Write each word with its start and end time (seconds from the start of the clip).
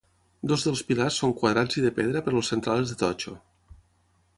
Dos 0.51 0.63
dels 0.67 0.81
pilars 0.87 1.19
són 1.25 1.35
quadrats 1.43 1.79
i 1.83 1.85
de 1.85 1.95
pedra 2.01 2.25
però 2.29 2.43
el 2.43 2.49
central 2.51 2.85
és 2.87 2.95
de 2.95 3.01
totxo. 3.07 3.41